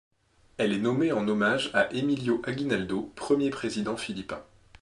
Elle 0.57 0.73
est 0.73 0.79
nommée 0.79 1.11
en 1.11 1.27
hommage 1.27 1.69
à 1.75 1.93
Emilio 1.93 2.41
Aguinaldo, 2.45 3.11
premier 3.15 3.51
président 3.51 3.97
philippin. 3.97 4.41